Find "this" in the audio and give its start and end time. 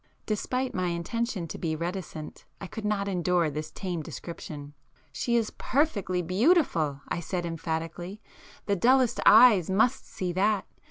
3.51-3.69